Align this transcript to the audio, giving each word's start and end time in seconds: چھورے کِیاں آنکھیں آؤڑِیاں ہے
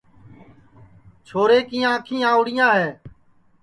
چھورے 1.27 1.59
کِیاں 1.69 1.91
آنکھیں 1.93 2.23
آؤڑِیاں 2.31 2.71
ہے 2.79 2.89